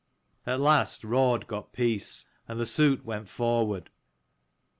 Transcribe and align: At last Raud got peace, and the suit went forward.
At 0.47 0.59
last 0.59 1.03
Raud 1.03 1.45
got 1.45 1.73
peace, 1.73 2.25
and 2.47 2.59
the 2.59 2.65
suit 2.65 3.05
went 3.05 3.29
forward. 3.29 3.91